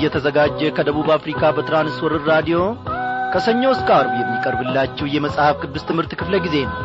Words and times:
እየተዘጋጀ 0.00 0.60
ከደቡብ 0.76 1.08
አፍሪካ 1.14 1.50
በትራንስወርር 1.56 2.22
ራዲዮ 2.30 2.58
ከሰኞ 3.32 3.62
እስከ 3.74 3.88
አርብ 3.98 4.14
የሚቀርብላችሁ 4.18 5.06
የመጽሐፍ 5.10 5.56
ቅዱስ 5.62 5.84
ትምህርት 5.88 6.12
ክፍለ 6.20 6.36
ጊዜ 6.44 6.56
ነው። 6.68 6.78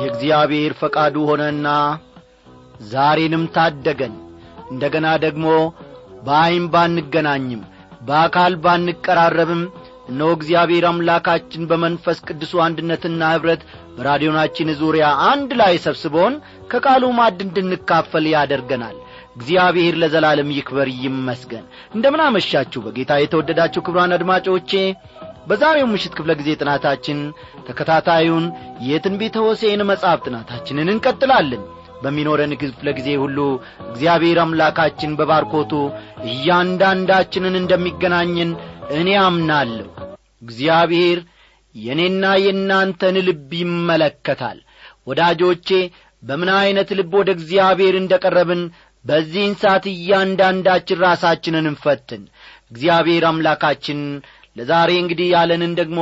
የእግዚአብሔር 0.00 0.72
ፈቃዱ 0.80 1.16
ሆነና 1.28 1.68
ዛሬንም 2.90 3.44
ታደገን። 3.54 4.14
እንደ 4.70 4.84
ገና 4.94 5.08
ደግሞ 5.24 5.46
በዐይን 6.26 6.66
ባንገናኝም 6.74 7.62
በአካል 8.08 8.52
ባንቀራረብም 8.64 9.62
እነሆ 10.10 10.28
እግዚአብሔር 10.36 10.84
አምላካችን 10.90 11.68
በመንፈስ 11.70 12.18
ቅዱሱ 12.28 12.52
አንድነትና 12.66 13.22
ኅብረት 13.34 13.62
በራዲዮናችን 13.98 14.68
ዙሪያ 14.80 15.06
አንድ 15.28 15.50
ላይ 15.60 15.74
ሰብስቦን 15.84 16.34
ከቃሉ 16.72 17.04
ማድ 17.18 17.38
እንድንካፈል 17.46 18.26
ያደርገናል። 18.34 18.96
እግዚአብሔር 19.36 19.94
ለዘላለም 20.02 20.50
ይክበር 20.54 20.88
ይመስገን። 21.02 21.64
እንደምን 21.94 22.22
አመሻችሁ 22.24 22.80
በጌታ 22.86 23.12
የተወደዳችሁ 23.20 23.80
ክብሯን 23.86 24.14
አድማጮቼ 24.16 24.72
በዛሬው 25.48 25.86
ምሽት 25.90 26.14
ክፍለ 26.16 26.32
ጊዜ 26.40 26.50
ጥናታችን 26.60 27.18
ተከታታዩን 27.68 28.46
የትንቢተ 28.88 29.36
ሆሴን 29.44 29.82
መጽሐፍ 29.90 30.20
ጥናታችንን 30.26 30.92
እንቀጥላለን። 30.94 31.62
በሚኖረን 32.02 32.52
ክፍለ 32.60 32.88
ጊዜ 32.98 33.08
ሁሉ 33.22 33.38
እግዚአብሔር 33.88 34.38
አምላካችን 34.42 35.16
በባርኮቱ 35.18 35.72
እያንዳንዳችንን 36.32 37.54
እንደሚገናኝን 37.60 38.50
እኔ 38.98 39.08
አምናለሁ። 39.24 39.88
እግዚአብሔር 40.42 41.18
የእኔና 41.78 42.24
የእናንተን 42.42 43.16
ልብ 43.26 43.50
ይመለከታል። 43.60 44.58
ወዳጆቼ 45.06 45.68
በምን 46.22 46.50
ዐይነት 46.56 46.90
ልብ 46.98 47.12
ወደ 47.20 47.30
እግዚአብሔር 47.36 47.94
እንደ 47.98 48.14
ቀረብን 48.24 48.62
በዚህን 49.04 49.54
ሰዓት 49.60 49.84
እያንዳንዳችን 49.92 51.02
ራሳችንን 51.04 51.68
እንፈትን። 51.70 52.22
እግዚአብሔር 52.72 53.24
አምላካችን 53.28 54.00
ለዛሬ 54.56 54.90
እንግዲህ 55.00 55.28
ያለንን 55.34 55.72
ደግሞ 55.80 56.00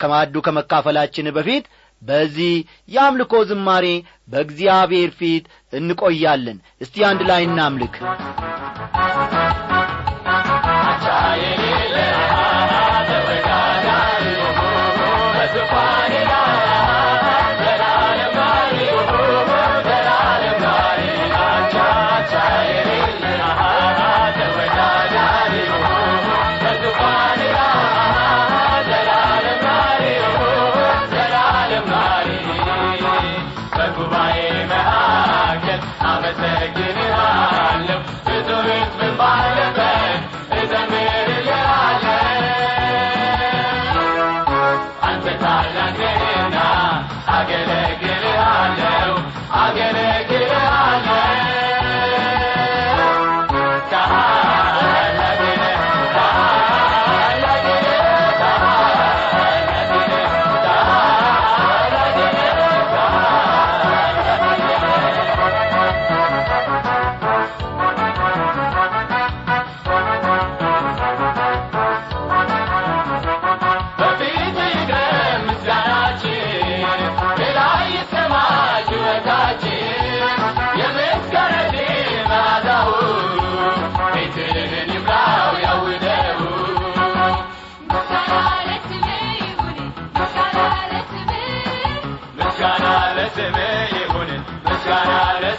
ከማዱ 0.00 0.34
ከመካፈላችን 0.46 1.28
በፊት 1.36 1.64
በዚህ 2.02 2.52
የአምልኮ 2.88 3.42
ዝማሬ 3.50 3.86
በእግዚአብሔር 4.28 5.10
ፊት 5.18 5.46
እንቆያለን። 5.72 6.58
እስቲ 6.80 7.04
አንድ 7.10 7.22
ላይ 7.30 7.42
እናምልክ 7.48 7.96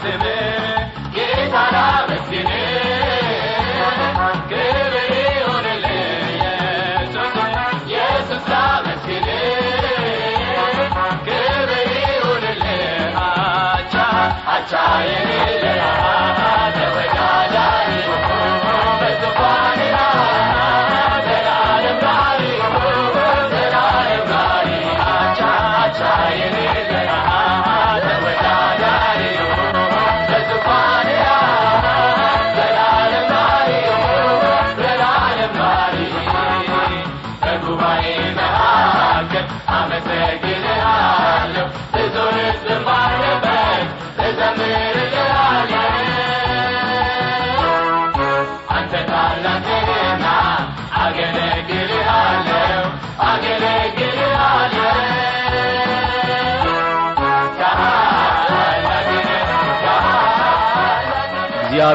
ስም 0.01 0.23
ጌታና 1.16 1.78
መስግን 2.09 2.50
ክብር 4.51 4.94
ይሁንል 5.16 5.85
ኢየሱስ 5.91 7.35
ኢየሱስ 7.85 8.45
ላመስግን 8.51 9.28
ክብር 11.28 11.69
ይሁንል 11.97 12.63
አቻ 13.25 13.95
አቻ 14.56 14.72
የሌለ 15.09 15.66
አደወይ 16.56 17.11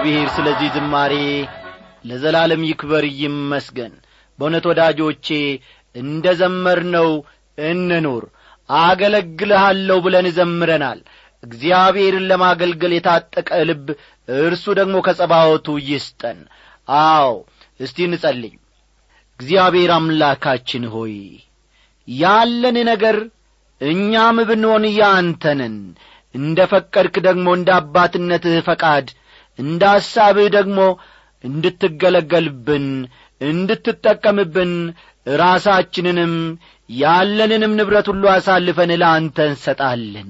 እግዚአብሔር 0.07 0.29
ስለዚህ 0.35 0.69
ዝማሬ 0.75 1.13
ለዘላለም 2.05 2.61
ይክበር 2.67 3.05
ይመስገን። 3.21 3.95
በእውነት 4.39 4.65
ወዳጆቼ 4.71 5.27
እንደ 5.95 6.25
ዘመርነው 6.41 7.09
እንኑር 7.63 8.25
አገለግልሃለሁ 8.69 9.97
ብለን 10.05 10.29
ዘምረናል። 10.37 11.01
እግዚአብሔርን 11.43 12.29
ለማገልገል 12.31 12.95
የታጠቀ 12.97 13.51
ልብ 13.71 13.89
እርሱ 14.29 14.67
ደግሞ 14.81 14.97
ከጸባወቱ 15.07 15.77
ይስጠን። 15.89 16.39
አዎ 17.01 17.33
እስቲ 17.81 17.99
እንጸልይ። 18.09 18.55
እግዚአብሔር 19.41 19.93
አምላካችን 19.97 20.87
ሆይ 20.95 21.17
ያለን 22.09 22.79
ነገር 22.93 23.19
እኛም 23.81 24.39
ብንሆን 24.49 24.87
ያንተንን 24.97 25.77
እንደ 26.35 26.61
ፈቀድክ 26.73 27.17
ደግሞ 27.27 27.49
እንደ 27.59 27.71
አባትነትህ 27.81 28.59
ፈቃድ 28.67 29.07
እንደ 29.59 29.83
ሐሳብህ 29.95 30.49
ደግሞ 30.57 30.79
እንድትገለገልብን 31.45 32.87
እንድትጠቀምብን 33.41 34.73
ራሳችንንም 35.27 36.35
ያለንንም 36.91 37.73
ንብረት 37.79 38.07
ሁሉ 38.13 38.25
አሳልፈን 38.35 38.91
ለአንተ 39.03 39.39
እንሰጣለን። 39.51 40.29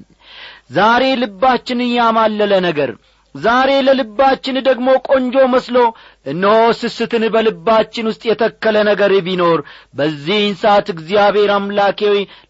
ዛሬ 0.77 1.03
ልባችን 1.21 1.81
ያማለለ 1.97 2.53
ነገር 2.67 2.91
ዛሬ 3.37 3.69
ለልባችን 3.85 4.57
ደግሞ 4.67 4.87
ቆንጆ 5.07 5.35
መስሎ 5.53 5.77
እነሆ 6.25 6.53
ስስትን 6.79 7.23
በልባችን 7.33 8.09
ውስጥ 8.09 8.23
የተከለ 8.29 8.77
ነገር 8.89 9.11
ቢኖር 9.25 9.59
በዚህን 9.93 10.53
ሰዓት 10.61 10.87
እግዚአብሔር 10.93 11.51
አምላኬ 11.55 12.01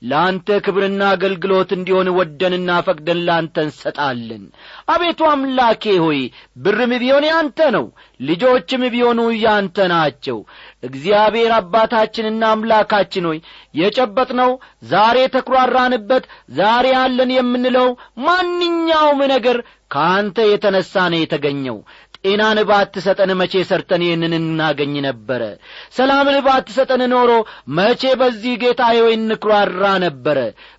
ለአንተ 0.09 0.57
ክብርና 0.65 1.01
አገልግሎት 1.15 1.71
እንዲሆን 1.77 2.09
ወደንና 2.17 2.79
ፈቅደን 2.87 3.21
ለአንተ 3.27 3.57
እንሰጣለን። 3.67 4.43
አቤቱ 4.93 5.29
አምላኬ 5.31 5.85
ሆይ 6.05 6.21
ብርም 6.63 6.93
ቢሆን 7.03 7.27
ያንተ 7.31 7.69
ነው 7.77 7.87
ልጆችም 8.19 8.83
ቢሆኑ 8.93 9.19
ያንተ 9.43 9.87
ናቸው 9.93 10.39
እግዚአብሔር 10.87 11.51
አባታችንና 11.57 12.43
አምላካችን 12.53 13.27
ሆይ 13.29 13.39
የጨበጥነው 13.79 14.51
ዛሬ 14.87 15.17
ተኩራራንበት 15.35 16.25
ዛሬ 16.55 16.87
አለን 17.01 17.31
የምንለው 17.35 17.89
ማንኛውም 18.27 19.21
ነገር 19.33 19.59
ከአንተ 19.91 20.37
የተነሣ 20.47 20.93
ነው 21.13 21.19
የተገኘው። 21.21 21.77
ጤናን 22.19 22.59
ባትሰጠን 22.69 23.31
መቼ 23.39 23.53
ሰርተን 23.69 24.01
ይህንን 24.05 24.33
እናገኝ 24.39 24.93
ነበረ? 25.05 25.41
ሰላምን 25.91 26.37
ባትሰጠን 26.47 27.01
ኖሮ 27.13 27.31
መቼ 27.77 28.03
በዚህ 28.21 28.55
ጌታ 28.63 28.81
ሆይ 28.97 29.15
ነበረ? 30.05 30.37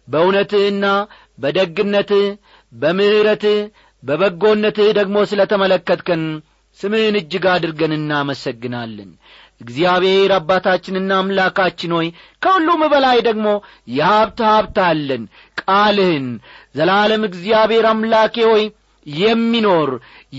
በእውነትህና 0.09 0.85
በደግነትህ 1.39 2.27
በምሕረትህ 2.73 3.59
በበጎነትህ 4.03 4.89
ደግሞ 4.99 5.17
ስለ 5.31 5.41
ተመለከትከን 5.53 6.23
ስምህን 6.81 7.17
እጅግ 7.21 7.45
አድርገን 7.53 7.93
እናመሰግናለን። 7.97 9.11
እግዚአብሔር 9.61 10.31
አባታችንና 10.37 11.13
አምላካችን 11.21 11.95
ሆይ 11.97 12.09
ከሁሉም 12.43 12.83
በላይ 12.93 13.19
ደግሞ 13.29 13.47
የሀብት 13.93 14.41
ሀብት 14.49 14.77
አለን። 14.89 15.23
ቃልህን 15.63 16.27
ዘላለም 16.75 17.23
እግዚአብሔር 17.31 17.87
አምላኬ 17.91 18.37
ሆይ 18.51 18.65
የሚኖር 19.07 19.91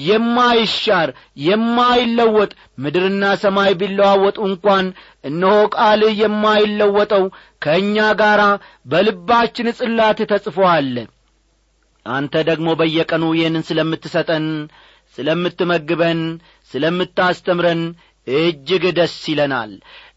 የማይሻር 0.07 1.09
የማይለወጥ 1.43 2.51
ምድርና 2.83 3.23
ሰማይ 3.43 3.71
ቢለዋወጡ 3.79 4.37
እንኳን 4.49 4.87
እነሆ 5.23 5.55
ቃልህ 5.75 6.13
የማይለወጠው 6.21 7.23
ከእኛ 7.61 7.97
ጋር 8.21 8.41
በልባችን 8.91 9.69
ጽላት 9.79 10.19
ተጽፎአለ 10.31 10.95
አንተ 12.05 12.43
ደግሞ 12.49 12.69
በየቀኑ 12.79 13.23
ይህንን 13.37 13.65
ስለምትሰጠን 13.69 14.45
ስለምትመግበን 15.17 16.21
ስለምታስተምረን 16.71 17.81
እጅግ 18.27 18.83
ደስ 18.97 19.15
ይለናል። 19.31 19.71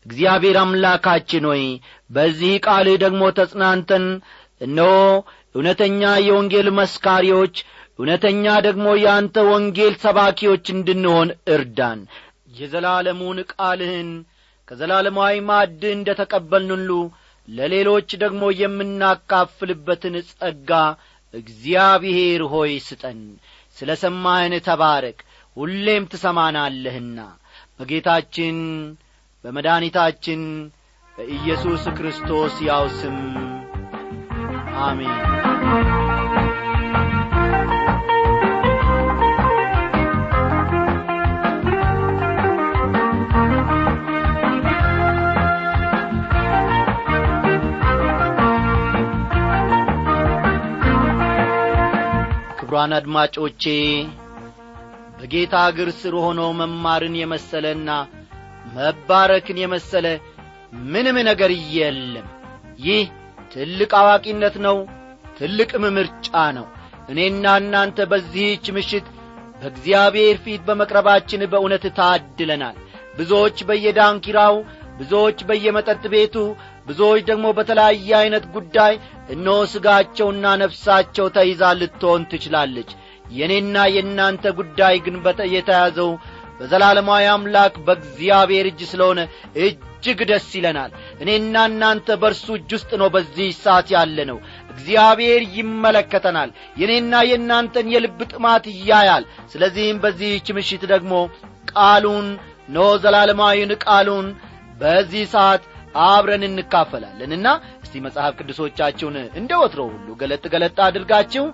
እግዚአብሔር 0.06 0.56
አምላካችን 0.62 1.44
ሆይ 1.50 1.64
በዚህ 2.10 2.54
ቃልህ 2.66 2.96
ደግሞ 3.04 3.22
ተጽናንተን 3.38 4.06
እነሆ 4.60 4.90
እውነተኛ 5.54 6.02
የወንጌል 6.26 6.68
መስካሪዎች 6.78 7.54
እውነተኛ 7.98 8.44
ደግሞ 8.66 8.86
የአንተ 9.00 9.36
ወንጌል 9.50 9.94
ሰባኪዎች 10.04 10.64
እንድንሆን 10.74 11.28
እርዳን። 11.54 12.00
የዘላለሙን 12.58 13.38
ቃልህን 13.52 14.10
ከዘላለማዊ 14.68 15.36
ማድ 15.48 15.82
እንደ 15.90 16.08
ተቀበልንሉ 16.20 16.90
ለሌሎች 17.48 18.10
ደግሞ 18.22 18.42
የምናካፍልበትን 18.60 20.14
ጸጋ 20.30 20.70
እግዚአብሔር 21.34 22.42
ሆይ 22.52 22.72
ስጠን 22.86 23.20
ስለ 23.76 23.90
ሰማህን 24.02 24.54
ተባረክ 24.66 25.18
ሁሌም 25.56 26.04
ትሰማናለህና። 26.12 27.18
በጌታችን 27.78 28.58
በመድኃኒታችን 29.44 30.42
በኢየሱስ 31.18 31.84
ክርስቶስ 31.98 32.56
ያው 32.68 32.84
ስም 33.00 33.18
አሜን 34.82 35.41
ክቡራን 52.72 52.92
አድማጮቼ 52.96 53.62
በጌታ 55.16 55.54
እግር 55.70 55.88
ስር 55.96 56.14
ሆኖ 56.22 56.40
መማርን 56.60 57.16
የመሰለና 57.18 57.88
መባረክን 58.68 59.58
የመሰለ 59.62 60.06
ምንም 60.86 61.16
ነገር 61.28 61.52
የለም። 61.74 62.28
ይህ 62.86 63.02
ትልቅ 63.52 63.90
አዋቂነት 64.00 64.56
ነው 64.66 64.78
ትልቅም 65.38 65.84
ምርጫ 65.98 66.30
ነው። 66.58 66.66
እኔና 67.08 67.44
እናንተ 67.62 68.06
በዚህች 68.12 68.64
ምሽት 68.76 69.08
በእግዚአብሔር 69.60 70.38
ፊት 70.46 70.64
በመቅረባችን 70.68 71.44
በእውነት 71.52 71.86
ታድለናል። 72.00 72.78
ብዙዎች 73.18 73.60
በየዳንኪራው 73.70 74.56
ብዙዎች 74.98 75.40
በየመጠጥ 75.48 76.02
ቤቱ 76.14 76.36
ብዙዎች 76.86 77.22
ደግሞ 77.28 77.46
በተለያየ 77.56 78.10
ዐይነት 78.20 78.44
ጉዳይ 78.54 78.94
እነሆ 79.34 79.56
ሥጋቸውና 79.72 80.46
ነፍሳቸው 80.62 81.26
ተይዛ 81.36 81.72
ልትሆን 81.80 82.22
ትችላለች። 82.30 82.90
የእኔና 83.32 83.76
የእናንተ 83.94 84.44
ጉዳይ 84.58 84.96
ግን 85.04 85.16
የተያዘው 85.52 86.10
በዘላለማዊ 86.58 87.24
አምላክ 87.30 87.74
በእግዚአብሔር 87.86 88.66
እጅ 88.70 88.80
ስለሆነ 88.90 89.20
እጅግ 89.62 90.20
ደስ 90.30 90.48
ይለናል። 90.58 90.90
እኔና 91.22 91.64
እናንተ 91.70 92.16
በእርሱ 92.22 92.46
እጅ 92.58 92.70
ውስጥ 92.76 92.90
ነው 93.00 93.08
በዚህ 93.14 93.48
ሰዓት 93.58 93.88
ያለ 93.94 94.18
ነው 94.30 94.38
እግዚአብሔር 94.72 95.42
ይመለከተናል። 95.56 96.50
የእኔና 96.80 97.22
የእናንተን 97.30 97.90
የልብ 97.94 98.20
ጥማት 98.32 98.66
እያያል 98.72 99.24
ስለዚህም 99.52 100.00
በዚህች 100.04 100.48
ምሽት 100.58 100.84
ደግሞ 100.92 101.14
ቃሉን 101.72 102.28
ኖ 102.68 102.86
ዘላለማዊን 103.02 103.72
ቃሉን 103.84 104.28
በዚህ 104.80 105.24
ሰዓት 105.34 105.62
አብረን 106.02 106.44
እንካፈላለንና 106.48 107.48
እስቲ 107.84 107.94
መጽሐፍ 108.06 108.32
ቅዱሶቻችሁን 108.38 109.16
እንደ 109.40 109.52
ወትሮ 109.62 109.80
ሁሉ 109.92 110.08
ገለጥ 110.20 110.44
ገለጥ 110.54 110.76
አድርጋችሁ 110.86 111.44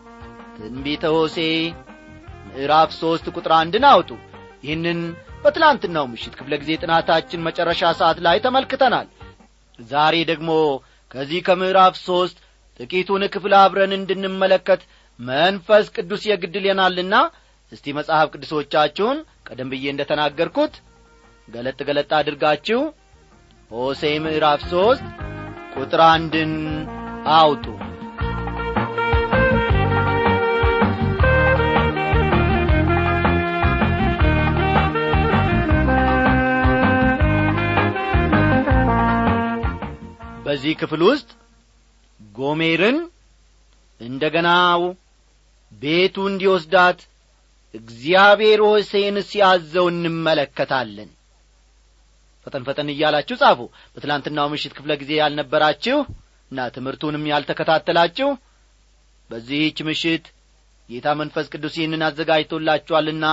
ትንቢተ 0.58 1.05
ሆሴ 1.17 1.38
ምዕራፍ 2.49 2.90
ሦስት 3.00 3.26
ቁጥር 3.37 3.52
አንድን 3.58 3.85
አውጡ። 3.90 4.11
ይህንን 4.64 5.00
በትላንትናው 5.43 6.06
ምሽት 6.12 6.35
ክፍለ 6.38 6.55
ጊዜ 6.62 6.70
ጥናታችን 6.82 7.44
መጨረሻ 7.49 7.90
ሰዓት 8.00 8.19
ላይ 8.26 8.38
ተመልክተናል። 8.46 9.08
ዛሬ 9.88 10.14
ደግሞ 10.31 10.50
ከዚህ 11.11 11.41
ከምዕራፍ 11.46 11.94
ሦስት 12.06 12.38
ጥቂቱን 12.81 13.23
ክፍል 13.34 13.52
አብረን 13.61 13.93
እንድንመለከት 13.99 14.81
መንፈስ 15.19 15.87
ቅዱስ 15.96 16.23
የግድልናልና 16.29 17.14
እስቲ 17.73 17.87
መጽሐፍ 17.99 18.26
ቅዱሶቻችሁን 18.34 19.19
ቀደም 19.49 19.70
ብዬ 19.73 19.84
እንደ 19.93 20.02
ተናገርኩት 20.11 20.75
ገለጥ 21.49 21.79
ገለጥ 21.88 22.11
አድርጋችሁ 22.19 22.81
ሆሴ 23.70 24.03
ምዕራፍ 24.25 24.61
ሦስት 24.70 25.05
ቁጥር 25.75 26.00
አንድን 26.06 26.53
አውጡ። 27.35 27.65
በዚህ 40.44 40.75
ክፍል 40.81 41.03
ውስጥ 41.08 41.29
ጎሜርን 42.20 42.98
እንደ 44.01 44.25
ገና 44.34 44.48
ቤቱ 45.72 46.17
እንዲወስዳት 46.31 46.98
እግዚአብሔር 47.75 48.60
ሆሴን 48.67 49.17
ሲያዘው 49.29 49.87
እንመለከታለን 49.93 51.10
ፈጠን 52.48 52.67
ፈጠን 52.69 52.90
እያላችሁ 52.93 53.36
ጻፉ። 53.43 53.60
በትላንትናው 53.94 54.48
ምሽት 54.52 54.72
ክፍለ 54.76 54.93
ጊዜ 55.00 55.12
ያልነበራችሁ 55.20 55.98
እና 56.50 56.69
ትምህርቱንም 56.74 57.28
ያልተከታተላችሁ 57.32 58.28
በዚህች 59.31 59.78
ምሽት 59.88 60.26
ጌታ 60.88 61.08
መንፈስ 61.19 61.46
ቅዱስ 61.52 61.74
ይህንን 61.78 62.02
አዘጋጅቶላችኋልና 62.06 63.24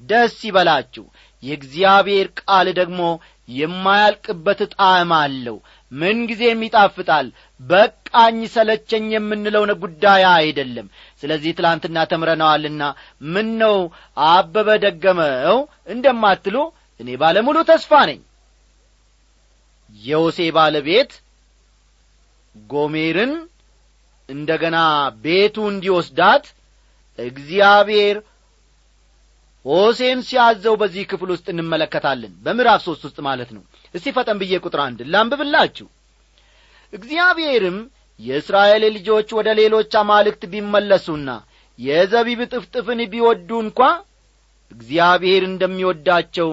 ደስ 0.00 0.36
ይበላችሁ። 0.46 1.04
የእግዚአብሔር 1.42 2.26
ቃል 2.40 2.66
ደግሞ 2.78 3.00
የማያልቅበት 3.48 4.60
ጣዕም 4.74 5.10
አለው። 5.16 5.56
ምንጊዜም 5.92 6.60
ይጣፍጣል። 6.66 7.26
በቃኝ 7.60 8.38
ሰለቸኝ 8.54 9.06
የምንለውን 9.14 9.72
ጉዳይ 9.82 10.22
አይደለም። 10.32 10.86
ስለዚህ 11.22 11.52
ትላንትና 11.58 12.06
ተምረነዋልና 12.12 12.82
ምን 13.34 13.50
ነው 13.62 13.76
አበበ 14.28 14.68
ደገመው 14.84 15.58
እንደማትሉ 15.88 16.56
እኔ 17.00 17.10
ባለሙሉ 17.22 17.58
ተስፋ 17.70 17.92
ነኝ 18.10 18.20
የውሴ 19.94 20.38
ባለቤት 20.56 21.12
ጎሜርን 22.54 23.32
እንደ 24.28 24.50
ገና 24.62 24.76
ቤቱ 25.24 25.56
እንዲወስዳት 25.70 26.44
እግዚአብሔር 27.18 28.16
ሆሴን 29.64 30.18
ሲያዘው 30.28 30.74
በዚህ 30.80 31.04
ክፍል 31.10 31.28
ውስጥ 31.34 31.46
እንመለከታለን። 31.52 32.32
በምዕራፍ 32.44 32.80
ሦስት 32.86 33.02
ውስጥ 33.06 33.18
ማለት 33.28 33.50
ነው። 33.56 33.62
እስቲ 33.94 34.12
ፈጠን 34.16 34.38
ብዬ 34.42 34.54
ቁጥር 34.64 34.80
አንድ 34.84 34.98
ላንብብላችሁ። 35.12 35.86
እግዚአብሔርም 36.92 37.78
የእስራኤል 38.20 38.84
ልጆች 38.96 39.28
ወደ 39.38 39.48
ሌሎች 39.60 39.92
አማልክት 40.00 40.42
ቢመለሱና 40.52 41.28
የዘቢብ 41.78 42.40
ጥፍጥፍን 42.52 43.00
ቢወዱ 43.12 43.50
እንኳ 43.64 43.80
እግዚአብሔር 44.72 45.42
እንደሚወዳቸው 45.48 46.50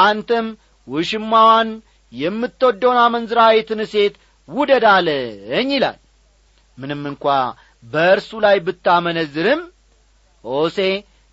አንተም 0.00 0.46
ውሽማዋን 0.86 1.70
የምትወደውን 2.12 2.98
አመንዝራይትን 3.04 3.80
ሴት 3.92 4.14
ውደድ 4.48 4.84
አለኝ 4.92 5.70
ይላል። 5.76 5.98
ምንም 6.78 7.02
እንኳ 7.10 7.24
በእርሱ 7.84 8.30
ላይ 8.44 8.56
ብታመነዝርም 8.66 9.62
ሆሴ 10.44 10.78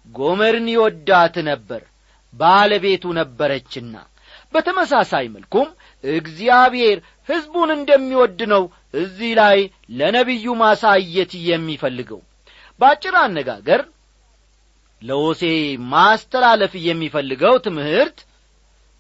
ጎመርን 0.08 0.68
ይወዳት 0.74 1.36
ነበር 1.50 1.82
ባለቤቱ 2.34 3.14
ነበረችና። 3.20 3.96
በተመሳሳይ 4.54 5.26
መልኩም 5.36 5.68
እግዚአብሔር 6.04 6.98
ሕዝቡን 7.30 7.70
እንደሚወድ 7.76 8.40
ነው 8.54 8.64
እዚህ 8.94 9.32
ላይ 9.40 9.60
ለነቢዩ 9.98 10.46
ማሳየት 10.62 11.32
የሚፈልገው። 11.48 12.22
በአጭር 12.80 13.16
አነጋገር 13.22 13.82
ለሆሴ 15.02 15.44
ማስተላለፍ 15.94 16.74
የሚፈልገው 16.88 17.56
ትምህርት 17.66 18.20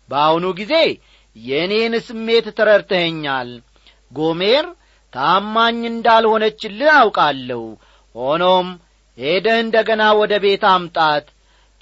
በአሁኑ 0.10 0.46
ጊዜ 0.60 0.74
የእኔን 1.36 1.94
ስሜት 2.08 2.48
ተረድተኸኛል። 2.58 3.50
ጎሜር 4.12 4.66
ታማኝ 5.13 5.80
እንዳልሆነችልህ 5.90 6.92
አውቃለሁ። 7.00 7.63
ሆኖም 8.16 8.68
ሄደህ 9.18 9.58
እንደ 9.63 9.75
ገና 9.88 10.04
ወደ 10.20 10.34
ቤት 10.44 10.63
አምጣት። 10.72 11.25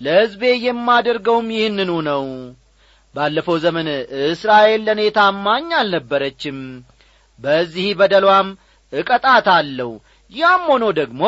ለሕዝቤ 0.02 0.44
የማደርገውም 0.66 1.48
ይህንኑ 1.56 1.92
ነው። 2.10 2.26
ባለፈው 3.16 3.58
ዘመን 3.64 3.88
እስራኤል 4.28 4.82
ለእኔ 4.88 5.02
ታማኝ 5.18 5.68
አልነበረችም። 5.80 6.60
በዚህ 7.40 7.88
በደሏም 8.00 8.50
እቀጣታለሁ። 8.94 9.92
ያም 10.32 10.64
ሆኖ 10.72 10.86
ደግሞ 11.00 11.22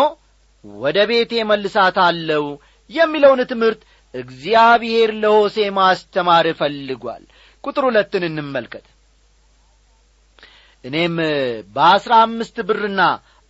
ወደ 0.66 0.98
ቤቴ 1.10 1.34
መልሳታለሁ 1.50 2.44
የሚለውን 2.90 3.42
ትምህርት 3.52 3.82
እግዚአብሔር 4.14 5.10
ለሆሴ 5.22 5.58
ማስተማር 5.78 6.46
እፈልጓል 6.52 7.24
ቁጥር 7.64 7.84
ሁለትን 7.88 8.24
እንመልከት። 8.30 8.86
እኔም 10.84 11.16
በአሥራ 11.76 12.14
አምስት 12.24 12.58
ብርና 12.70 13.02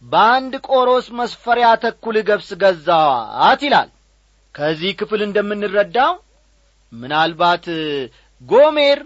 በአንድ 0.04 0.54
ቆሮስ 0.68 1.06
መስፈሪያ 1.20 1.68
ተኩል 1.84 2.18
ገብስ 2.28 2.50
ገዛዋት 2.62 3.62
ይላል። 3.68 3.90
ከዚህ 4.56 4.92
ክፍል 5.00 5.22
እንደምንረዳው 5.26 6.14
ምናልባት 6.92 7.66
ጎሜር 8.42 9.00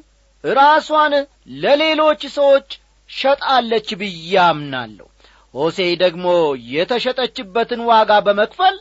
ራሷን 0.44 1.14
ለሌሎች 1.62 2.22
ሰዎች 2.38 2.68
ሸጣለች 3.10 3.90
ብዬ 4.00 4.34
አምናለሁ። 4.46 5.08
ሆሴ 5.54 5.80
ደግሞ 6.04 6.26
የተሸጠችበትን 6.74 7.82
ዋጋ 7.90 8.12
በመክፈል 8.26 8.76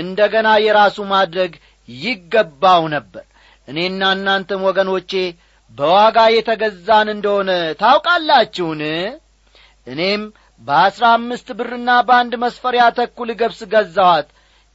እንደ 0.00 0.20
ገና 0.34 0.48
የራሱ 0.64 0.98
ማድረግ 1.12 1.52
ይገባው 1.88 2.82
ነበር 2.94 3.24
እኔና 3.68 4.02
እናንተም 4.16 4.62
ወገኖቼ 4.68 5.12
በዋጋ 5.72 6.18
የተገዛን 6.32 7.08
እንደሆነ 7.12 7.50
ታውቃላችሁን? 7.82 8.82
እኔም 9.86 10.22
በአሥራ 10.62 11.04
አምስት 11.18 11.48
ብርና 11.58 11.90
በአንድ 12.08 12.32
መስፈሪያ 12.42 12.82
ተኩል 12.98 13.30
ገብስ 13.40 13.60
ገዛዋት 13.72 14.28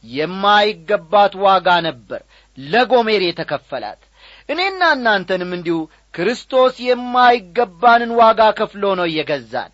የማይገባት 0.03 1.33
ዋጋ 1.45 1.67
ነበር 1.87 2.21
ለጎሜር 2.57 3.21
የተከፈላት። 3.25 4.01
እኔና 4.49 4.81
እናንተንም 4.95 5.51
እንዲሁ 5.57 5.77
ክርስቶስ 6.13 6.75
የማይገባንን 6.87 8.11
ዋጋ 8.19 8.41
ከፍሎ 8.59 8.83
ነው 8.99 9.07
እየገዛን 9.11 9.71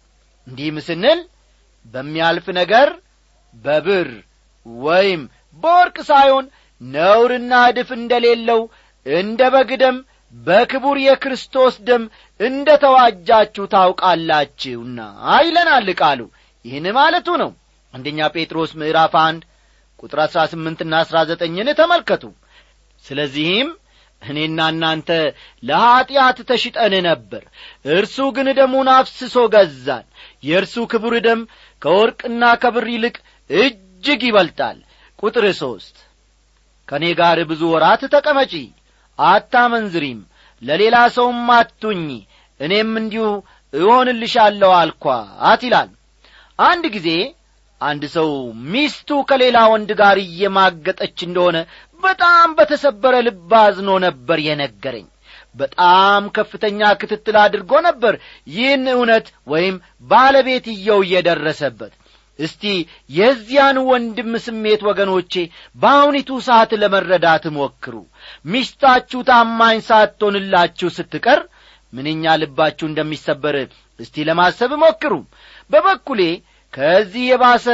እንዲህም 0.48 0.78
ስንል 0.88 1.20
በሚያልፍ 1.94 2.46
ነገር 2.60 2.90
በብር 3.54 4.10
ወይም 4.66 5.22
በወርቅ 5.64 5.98
ሳይሆን 6.10 6.46
ነውርና 6.82 7.54
እድፍ 7.72 7.90
እንደሌለው 7.98 8.62
እንደ 9.06 9.42
በግ 9.54 9.72
ደም 9.82 9.98
በክቡር 10.34 10.98
የክርስቶስ 11.02 11.76
ደም 11.88 12.04
እንደ 12.40 12.70
ተዋጃችሁ 12.84 13.66
ታውቃላችሁና 13.74 15.00
ይለናል 15.42 15.90
ቃሉ። 16.00 16.22
ይህን 16.66 16.88
ማለቱ 16.98 17.28
ነው። 17.42 17.52
አንደኛ 17.94 18.20
ጴጥሮስ 18.36 18.72
ምዕራፍ 18.80 19.16
አንድ 19.22 19.42
ቁጥር 20.00 20.20
አሥራ 20.24 20.42
ስምንትና 20.52 20.94
አሥራ 21.04 21.18
ዘጠኝን 21.30 21.70
ተመልከቱ። 21.80 22.24
ስለዚህም 23.06 23.70
እኔና 24.22 24.60
እናንተ 24.74 25.10
ለኀጢአት 25.64 26.38
ተሽጠን 26.50 26.94
ነበር። 27.08 27.44
እርሱ 27.94 28.18
ግን 28.36 28.48
ደሙን 28.60 28.90
አፍስሶ 28.94 29.36
ገዛን። 29.54 30.06
የእርሱ 30.44 30.86
ክቡር 30.92 31.16
ደም 31.26 31.42
ከወርቅና 31.82 32.44
ከብር 32.64 32.88
ይልቅ 32.94 33.16
እጅግ 33.50 34.22
ይበልጣል። 34.28 34.78
ቁጥር 35.24 35.46
ሦስት 35.60 35.98
ከእኔ 36.88 37.06
ጋር 37.20 37.38
ብዙ 37.50 37.62
ወራት 37.74 38.02
ተቀመጪ 38.14 38.54
አታመንዝሪም 39.20 40.20
ለሌላ 40.62 40.98
ሰውም 41.16 41.48
አቱኝ 41.56 42.06
እኔም 42.60 42.92
እንዲሁ 43.02 43.26
እሆንልሻለሁ 43.74 44.72
አልኳት 44.80 45.62
ይላል። 45.68 45.90
አንድ 46.60 46.84
ጊዜ 46.96 47.10
አንድ 47.82 48.04
ሰው 48.16 48.30
ሚስቱ 48.74 49.10
ከሌላ 49.30 49.58
ወንድ 49.72 49.90
ጋር 50.02 50.18
እየማገጠች 50.24 51.18
እንደሆነ 51.28 51.58
በጣም 52.04 52.50
በተሰበረ 52.58 53.16
ልብ 53.28 53.52
አዝኖ 53.62 53.90
ነበር 54.06 54.40
የነገረኝ። 54.46 55.08
በጣም 55.56 56.24
ከፍተኛ 56.36 56.82
ክትትል 57.02 57.36
አድርጎ 57.42 57.72
ነበር 57.88 58.14
ይህን 58.54 58.86
እውነት 58.94 59.26
ወይም 59.48 59.76
ባለቤትየው 60.12 61.00
እየደረሰበት 61.06 61.94
እስቲ 62.40 62.64
የዚያን 63.18 63.78
ወንድም 63.90 64.32
ስሜት 64.46 64.82
ወገኖቼ 64.88 65.34
በአሁኒቱ 65.76 66.30
ሰዓት 66.48 66.72
ለመረዳት 66.82 67.44
ሞክሩ 67.58 67.96
ሚስታችሁ 68.46 69.20
ታማኝ 69.30 69.78
ሳትሆንላችሁ 69.88 70.90
ስትቀር 70.98 71.42
ምንኛ 71.94 72.34
ልባችሁ 72.42 72.86
እንደሚሰበር 72.90 73.56
እስቲ 74.00 74.26
ለማሰብ 74.28 74.72
ሞክሩ። 74.84 75.14
በበኩሌ 75.72 76.22
ከዚህ 76.74 77.26
የባሰ 77.28 77.66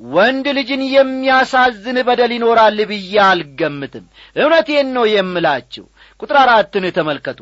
ወንድ 0.00 0.46
ልጅን 0.56 0.82
የሚያሳዝን 0.88 1.98
በደል 2.08 2.32
ይኖራል 2.36 2.78
ብዬ 2.90 3.14
አልገምትም። 3.26 4.04
እውነቴን 4.36 4.88
ነው 4.96 5.04
የምላችሁ። 5.10 5.84
ቁጥር 6.20 6.36
አራትን 6.42 6.84
ተመልከቱ። 6.96 7.40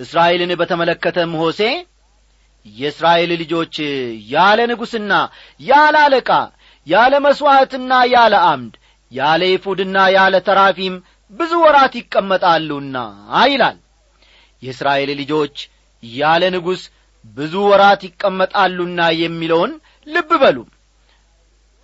እስራኤልን 0.00 0.52
በተመለከተም 0.60 1.32
ሆሴ 1.40 1.62
የእስራኤል 2.66 3.30
ልጆች 3.42 3.74
ያለ 4.30 4.60
ንጉሥና 4.70 5.12
ያለ 5.60 5.96
አለቃ 6.04 6.30
ያለ 6.86 7.14
መሥዋዕትና 7.24 7.92
ያለ 8.12 8.34
አምድ 8.48 8.74
ያለ 9.12 9.42
ይፉድና 9.52 9.96
ያለ 10.16 10.34
ተራፊም 10.46 10.94
ብዙ 11.32 11.52
ወራት 11.64 11.94
ይቀመጣሉና 12.00 12.96
ይላል። 13.50 13.76
የእስራኤል 14.62 15.10
ልጆች 15.20 15.56
ያለ 16.02 16.42
ንጉሥ 16.54 16.82
ብዙ 17.36 17.54
ወራት 17.70 18.02
ይቀመጣሉና 18.08 19.00
የሚለውን 19.20 19.72
ልብ 20.06 20.30
በሉ። 20.42 20.58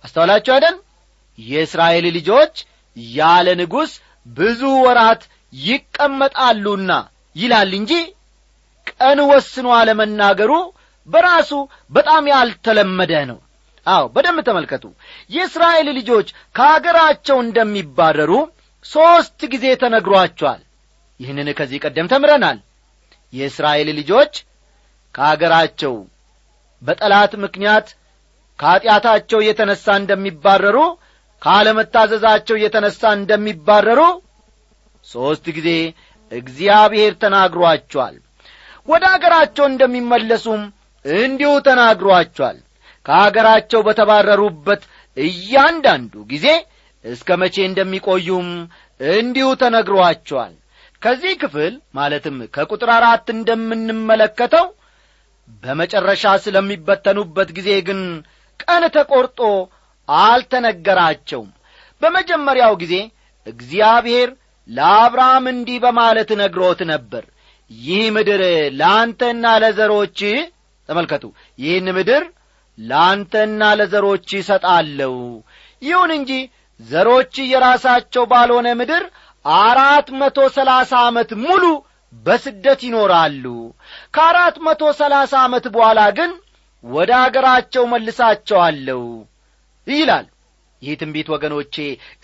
አስተዋላችሁ 0.03 0.51
አይደል? 0.55 0.75
የእስራኤል 1.39 2.05
ልጆች 2.17 2.55
ያለ 3.15 3.47
ንጉሥ 3.61 3.91
ብዙ 4.25 4.61
ወራት 4.85 5.23
ይቀመጣሉና 5.63 6.91
ይላል 7.35 7.71
እንጂ 7.79 7.91
ቀን 8.91 9.19
ወስኖ 9.31 9.67
አለመናገሩ 9.79 10.51
በራሱ 11.07 11.51
በጣም 11.91 12.23
ያልተለመደ 12.31 13.13
ነው 13.29 13.37
አዎ 13.87 14.03
በደንብ 14.15 14.39
ተመልከቱ። 14.47 14.83
የእስራኤል 15.31 15.87
ልጆች 15.97 16.27
ከአገራቸው 16.55 17.37
እንደሚባረሩ 17.43 18.31
ሦስት 18.85 19.39
ጊዜ 19.53 19.65
ተነግሯቸዋል። 19.81 20.61
ይህንን 21.19 21.47
ከዚህ 21.57 21.79
ቀደም 21.85 22.09
ተምረናል። 22.11 22.57
የእስራኤል 23.33 23.89
ልጆች 23.99 24.33
ከአገራቸው 25.15 25.95
በጠላት 26.81 27.31
ምክንያት 27.43 27.87
ከኀጢአታቸው 28.59 29.39
የተነሣ 29.47 29.85
እንደሚባረሩ 30.01 30.77
ካለመታዘዛቸው 31.41 32.55
የተነሣ 32.61 33.01
እንደሚባረሩ 33.17 34.01
ሦስት 35.05 35.45
ጊዜ 35.57 35.69
እግዚአብሔር 36.31 37.13
ተናግሮአቸዋል 37.21 38.15
ወደ 38.87 39.03
አገራቸው 39.13 39.65
እንደሚመለሱም 39.69 40.61
እንዲሁ 41.05 41.51
ተናግሮአቸዋል 41.67 42.57
ከአገራቸው 43.07 43.81
በተባረሩበት 43.87 44.81
እያንዳንዱ 45.17 46.13
ጊዜ 46.31 46.47
እስከ 47.05 47.29
መቼ 47.41 47.55
እንደሚቆዩም 47.67 48.47
እንዲሁ 48.99 49.47
ተነግሮአቸዋል 49.61 50.53
ከዚህ 51.01 51.33
ክፍል 51.41 51.73
ማለትም 51.97 52.37
ከቁጥር 52.55 52.89
አራት 52.95 53.27
እንደምንመለከተው 53.35 54.65
በመጨረሻ 55.63 56.23
ስለሚበተኑበት 56.45 57.49
ጊዜ 57.57 57.69
ግን 57.87 57.99
ቀን 58.59 58.83
ተቈርጦ 58.95 59.39
አልተነገራቸውም። 60.09 61.49
በመጀመሪያው 62.01 62.73
ጊዜ 62.81 62.95
እግዚአብሔር 63.47 64.29
ለአብርሃም 64.69 65.45
እንዲህ 65.53 65.77
በማለት 65.83 66.29
ነግሮት 66.41 66.81
ነበር። 66.91 67.23
ይህ 67.71 68.03
ምድር 68.15 68.41
ለአንተና 68.79 69.45
ለዘሮች 69.63 70.19
ተመልከቱ 70.89 71.23
ይህን 71.59 71.87
ምድር 71.97 72.23
ለአንተና 72.77 73.61
ለዘሮች 73.79 74.27
ይሰጣለሁ። 74.37 75.15
ይሁን 75.81 76.11
እንጂ 76.17 76.31
ዘሮች 76.79 77.35
የራሳቸው 77.51 78.23
ባልሆነ 78.31 78.67
ምድር 78.79 79.03
አራት 79.45 80.07
መቶ 80.19 80.39
ሰላሳ 80.55 80.91
ዓመት 81.07 81.29
ሙሉ 81.43 81.63
በስደት 82.13 82.81
ይኖራሉ። 82.87 83.45
ከአራት 84.15 84.57
መቶ 84.65 84.83
ሰላሳ 84.99 85.33
ዓመት 85.45 85.65
በኋላ 85.75 86.01
ግን 86.17 86.31
ወደ 86.83 87.11
አገራቸው 87.23 87.83
መልሳቸዋለሁ 87.93 89.01
ይላል። 89.87 90.25
ይህ 90.81 90.95
ትንቢት 90.99 91.27
ወገኖቼ 91.33 91.75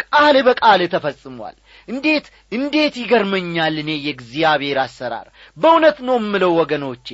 ቃል 0.03 0.35
በቃል 0.47 0.81
ተፈጽሟል። 0.93 1.55
እንዴት 1.87 2.25
እንዴት 2.51 2.95
ይገርመኛል 3.01 3.75
እኔ 3.81 3.91
የእግዚአብሔር 4.05 4.77
አሰራር! 4.83 5.27
በእውነት 5.57 5.97
ነው 6.07 6.17
ምለው 6.25 6.51
ወገኖቼ 6.61 7.07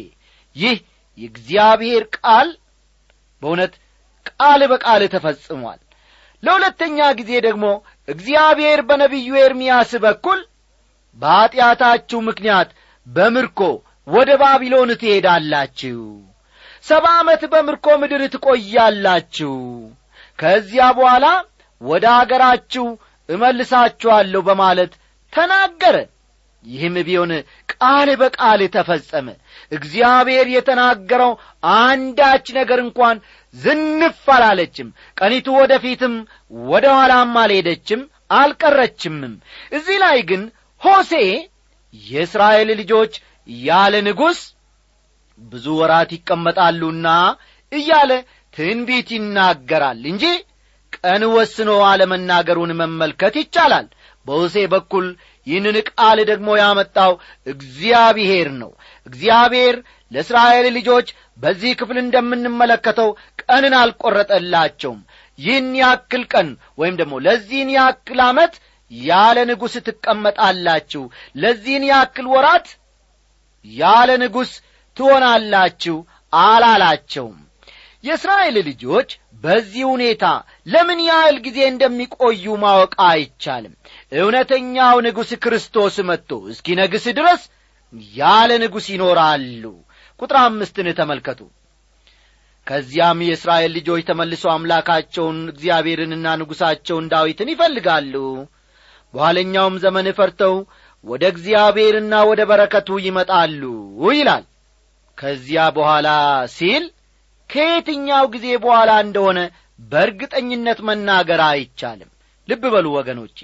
ይህ 0.56 0.78
የእግዚአብሔር 1.18 2.04
ቃል 2.18 2.50
በእውነት 3.42 3.74
ቃል 4.32 4.62
በቃል 4.72 5.02
ተፈጽሟል። 5.14 5.80
ለሁለተኛ 6.44 6.98
ጊዜ 7.20 7.32
ደግሞ 7.46 7.66
እግዚአብሔር 8.08 8.80
በነቢዩ 8.90 9.30
ኤርምያስ 9.42 9.92
በኩል 10.04 10.40
በኀጢአታችሁ 11.20 12.20
ምክንያት 12.28 12.70
በምርኮ 13.08 13.62
ወደ 14.08 14.30
ባቢሎን 14.42 14.92
ትሄዳላችሁ። 15.02 16.00
ሰባ 16.86 17.06
ዓመት 17.20 17.42
በምርኮ 17.54 17.88
ምድር 18.02 18.22
ትቆያላችሁ። 18.34 19.56
ከዚያ 20.40 20.84
በኋላ 20.98 21.26
ወደ 21.82 22.06
አገራችሁ 22.20 22.86
እመልሳችኋለሁ 23.30 24.42
በማለት 24.48 24.94
ተናገረ 25.34 25.98
ይህም 26.66 26.96
ቢሆን 27.08 27.32
ቃል 27.74 28.10
በቃል 28.22 28.62
ተፈጸመ። 28.74 29.28
እግዚአብሔር 29.72 30.48
የተናገረው 30.54 31.32
አንዳች 31.80 32.48
ነገር 32.58 32.80
እንኳን 32.86 33.18
ዝንፍ 33.56 34.26
አላለችም። 34.36 34.90
ቀኒቱ 35.18 35.48
ወደ 35.60 35.74
ፊትም 35.84 36.16
ወደ 36.70 36.86
ኋላም 36.98 37.34
አልሄደችም 37.44 38.02
አልቀረችምም። 38.40 39.34
እዚህ 39.72 39.98
ላይ 40.04 40.20
ግን 40.30 40.42
ሆሴ 40.82 41.14
የእስራኤል 41.94 42.70
ልጆች 42.80 43.14
ያለ 43.64 43.96
ንጉሥ 44.08 44.40
ብዙ 45.40 45.66
ወራት 45.80 46.12
ይቀመጣሉና 46.16 47.08
እያለ 47.72 48.12
ትንቢት 48.54 49.10
ይናገራል 49.16 50.02
እንጂ 50.12 50.24
ቀን 50.98 51.24
ወስኖ 51.34 51.72
አለመናገሩን 51.90 52.72
መመልከት 52.80 53.36
ይቻላል። 53.42 53.88
በሆሴ 54.26 54.56
በኩል 54.74 55.06
ይህንን 55.48 55.78
ቃል 55.92 56.20
ደግሞ 56.30 56.50
ያመጣው 56.60 57.14
እግዚአብሔር 57.48 58.50
ነው። 58.62 58.72
እግዚአብሔር 59.08 59.76
ለእስራኤል 60.12 60.68
ልጆች 60.78 61.08
በዚህ 61.38 61.72
ክፍል 61.80 61.98
እንደምንመለከተው 62.02 63.10
ቀንን 63.42 63.74
አልቈረጠላቸውም 63.80 65.00
ይህን 65.40 65.70
ያክል 65.82 66.24
ቀን 66.34 66.48
ወይም 66.80 66.96
ደግሞ 67.02 67.16
ለዚህን 67.26 67.70
ያክል 67.78 68.22
ዓመት 68.26 68.56
ያለ 68.92 69.38
ንጉሥ 69.50 69.74
ትቀመጣላችሁ። 69.88 71.04
ለዚህን 71.36 71.84
ያክል 71.92 72.28
ወራት 72.34 72.68
ያለ 73.66 74.10
ንጉሥ 74.24 74.52
ትሆናላችሁ 74.98 75.98
አላላቸውም። 76.34 77.38
የእስራኤል 78.04 78.58
ልጆች 78.68 79.10
በዚህ 79.44 79.84
ሁኔታ 79.92 80.26
ለምን 80.68 81.00
ያህል 81.08 81.38
ጊዜ 81.46 81.60
እንደሚቆዩ 81.70 82.44
ማወቅ 82.64 82.94
አይቻልም 83.08 83.74
እውነተኛው 84.12 84.98
ንጉሥ 85.06 85.32
ክርስቶስ 85.44 85.96
መጥቶ 86.10 86.32
እስኪነግስ 86.52 87.06
ድረስ 87.18 87.42
ያለ 88.14 88.52
ንጉሥ 88.64 88.86
ይኖራሉ። 88.94 89.64
ቁጥር 90.20 90.38
አምስትን 90.42 90.88
ተመልከቱ። 91.00 91.40
ከዚያም 92.68 93.20
የእስራኤል 93.26 93.72
ልጆች 93.78 94.02
ተመልሶ 94.10 94.44
አምላካቸውን 94.54 95.38
እግዚአብሔርንና 95.54 96.28
ንጉሣቸውን 96.42 97.06
ዳዊትን 97.14 97.52
ይፈልጋሉ። 97.54 98.16
በኋለኛውም 99.14 99.76
ዘመን 99.84 100.08
ፈርተው 100.18 100.56
ወደ 101.04 101.24
እግዚአብሔርና 101.34 102.14
ወደ 102.30 102.42
በረከቱ 102.50 103.00
ይመጣሉ 103.06 103.62
ይላል። 104.12 104.44
ከዚያ 105.18 105.62
በኋላ 105.78 106.08
ሲል 106.56 106.84
ከየትኛው 107.50 108.26
ጊዜ 108.34 108.48
በኋላ 108.64 108.92
እንደሆነ 109.06 109.40
በእርግጠኝነት 109.84 110.80
መናገር 110.90 111.42
አይቻልም። 111.48 112.12
ልብ 112.48 112.64
በሉ 112.74 112.88
ወገኖቼ 112.98 113.40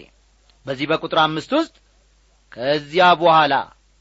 በዚህ 0.66 0.86
በቁጥር 0.92 1.20
አምስት 1.24 1.52
ውስጥ 1.58 1.76
ከዚያ 2.52 3.06
በኋላ 3.22 3.54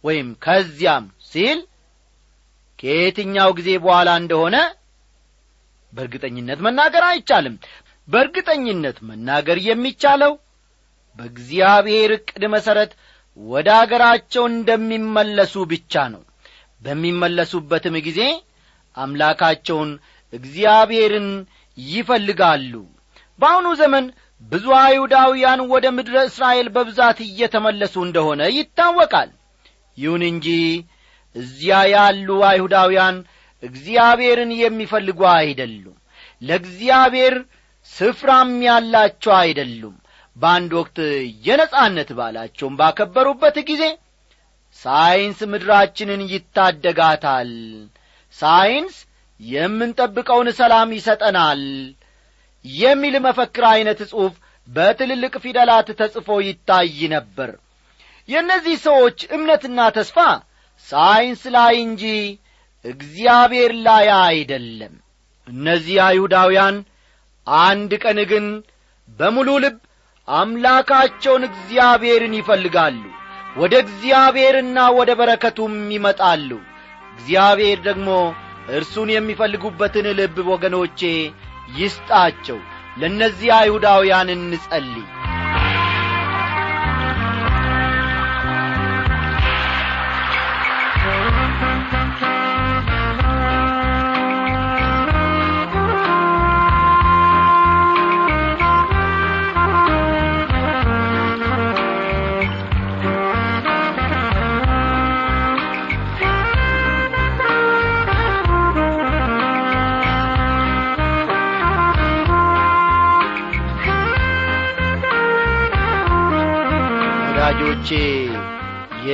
ወይም 0.04 0.28
ከዚያም 0.44 1.04
ሲል 1.30 1.58
ከየትኛው 2.78 3.50
ጊዜ 3.58 3.70
በኋላ 3.84 4.10
እንደሆነ 4.20 4.56
በእርግጠኝነት 5.92 6.60
መናገር 6.66 7.04
አይቻልም። 7.08 7.56
በእርግጠኝነት 8.08 8.96
መናገር 9.08 9.58
የሚቻለው 9.66 10.32
በእግዚአብሔር 11.18 12.10
ዕቅድ 12.16 12.44
መሠረት 12.54 12.92
ወደ 13.38 13.68
አገራቸው 13.80 14.44
እንደሚመለሱ 14.50 15.54
ብቻ 15.72 16.02
ነው። 16.14 16.22
በሚመለሱበትም 16.82 17.96
ጊዜ 18.06 18.20
አምላካቸውን 18.96 19.90
እግዚአብሔርን 20.32 21.28
ይፈልጋሉ። 21.78 22.72
በአሁኑ 23.38 23.68
ዘመን 23.80 24.04
ብዙ 24.42 24.66
አይሁዳውያን 24.78 25.60
ወደ 25.72 25.86
ምድረ 25.96 26.16
እስራኤል 26.28 26.68
በብዛት 26.74 27.18
እየተመለሱ 27.26 27.94
እንደሆነ 28.06 28.42
ይታወቃል። 28.56 29.30
ይሁን 29.98 30.22
እንጂ 30.30 30.46
እዚያ 31.36 31.76
ያሉ 31.92 32.28
አይሁዳውያን 32.48 33.16
እግዚአብሔርን 33.62 34.50
የሚፈልጉ 34.56 35.20
አይደሉም። 35.34 35.96
ለእግዚአብሔር 36.42 37.34
ስፍራም 37.90 38.50
ያላቸው 38.66 39.32
አይደሉም። 39.40 39.94
በአንድ 40.36 40.72
ወቅት 40.78 40.98
የነጻነት 41.46 42.08
በዓላቸውን 42.18 42.78
ባከበሩበት 42.78 43.56
ጊዜ 43.68 43.82
ሳይንስ 44.78 45.40
ምድራችንን 45.50 46.22
ይታደጋታል። 46.32 47.50
ሳይንስ 48.34 48.96
የምንጠብቀውን 49.40 50.48
ሰላም 50.58 50.90
ይሰጠናል 50.98 51.62
የሚል 52.64 53.14
መፈክር 53.24 53.64
ዐይነት 53.70 54.00
ጽሑፍ 54.10 54.34
በትልልቅ 54.68 55.34
ፊደላት 55.44 55.88
ተጽፎ 55.98 56.28
ይታይ 56.46 56.98
ነበር። 57.14 57.50
የእነዚህ 58.28 58.76
ሰዎች 58.86 59.18
እምነትና 59.36 59.80
ተስፋ 59.96 60.18
ሳይንስ 60.88 61.42
ላይ 61.56 61.74
እንጂ 61.86 62.04
እግዚአብሔር 62.84 63.72
ላይ 63.86 64.06
አይደለም። 64.22 64.94
እነዚህ 65.46 65.96
አይሁዳውያን 66.06 66.76
አንድ 67.46 67.92
ቀን 68.04 68.18
ግን 68.30 68.46
በሙሉ 69.08 69.48
ልብ 69.64 69.76
አምላካቸውን 70.28 71.42
እግዚአብሔርን 71.48 72.34
ይፈልጋሉ። 72.38 73.02
ወደ 73.56 73.74
እግዚአብሔርና 73.84 74.78
ወደ 74.98 75.10
በረከቱም 75.18 75.74
ይመጣሉ። 75.94 76.50
እግዚአብሔር 77.12 77.78
ደግሞ 77.88 78.08
እርሱን 78.70 79.08
የሚፈልጉበትን 79.12 80.06
ልብ 80.18 80.36
ወገኖቼ 80.50 81.00
ይስጣቸው። 81.68 82.58
ለእነዚህ 82.96 83.50
አይሁዳውያን 83.52 84.28
እንጸልይ 84.30 85.06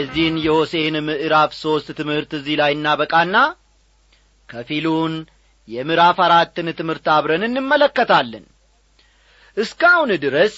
የዚህን 0.01 0.37
የሆሴን 0.45 0.95
ምዕራፍ 1.07 1.51
ሦስት 1.61 1.89
ትምህርት 1.99 2.31
እዚህ 2.39 2.55
ላይ 2.61 2.73
እናበቃና 2.77 3.37
ከፊሉን 4.49 5.15
የምዕራፍ 5.69 6.19
አራትን 6.27 6.69
ትምህርት 6.79 7.07
አብረን 7.15 7.43
እንመለከታለን። 7.49 8.45
እስካሁን 9.57 10.11
ድረስ 10.25 10.55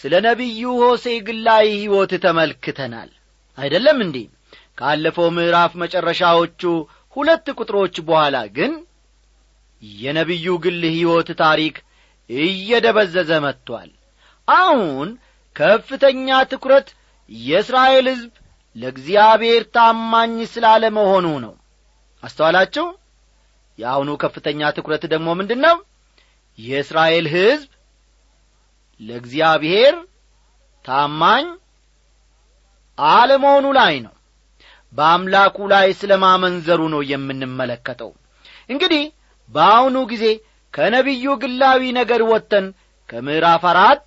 ስለ 0.00 0.14
ነቢዩ 0.26 0.62
ሆሴ 0.80 1.06
ግላዊ 1.26 1.66
ሕይወት 1.74 2.12
ተመልክተናል። 2.24 3.10
አይደለም 3.58 3.98
እንዴ? 4.04 4.16
ካለፈው 4.78 5.28
ምዕራፍ 5.36 5.72
መጨረሻዎቹ 5.82 6.62
ሁለት 7.16 7.46
ቁጥሮች 7.58 7.96
በኋላ 8.08 8.36
ግን 8.56 8.72
የነቢዩ 10.00 10.56
ግል 10.64 10.82
ሕይወት 10.90 11.28
ታሪክ 11.42 11.76
እየደበዘዘ 12.30 13.30
መጥቶአል 13.44 13.90
አሁን 14.48 15.08
ከፍተኛ 15.56 16.28
ትኩረት 16.50 16.88
የእስራኤል 17.30 18.06
ሕዝብ 18.12 18.32
ለእግዚአብሔር 18.76 19.62
ታማኝ 19.74 20.34
ስላለ 20.52 20.84
መሆኑ 20.96 21.26
ነው። 21.44 21.54
አስተዋላችሁ? 22.22 22.86
የአሁኑ 23.78 24.10
ከፍተኛ 24.22 24.60
ትኩረት 24.76 25.04
ደግሞ 25.12 25.28
ምንድን 25.38 25.60
ነው 25.66 25.76
የእስራኤል 26.58 27.26
ሕዝብ 27.34 27.70
ለእግዚአብሔር 29.00 29.94
ታማኝ 30.84 31.46
አለመሆኑ 32.98 33.66
ላይ 33.78 33.94
ነው። 34.04 34.14
በአምላኩ 34.92 35.56
ላይ 35.72 35.88
ስለ 36.00 36.12
ማመንዘሩ 36.22 36.80
ነው 36.94 37.00
የምንመለከተው። 37.10 38.10
እንግዲህ 38.70 39.04
በአሁኑ 39.50 39.96
ጊዜ 40.12 40.24
ከነቢዩ 40.74 41.34
ግላዊ 41.42 41.82
ነገር 41.98 42.22
ወጥተን 42.30 42.66
ከምዕራፍ 43.10 43.64
አራት 43.72 44.06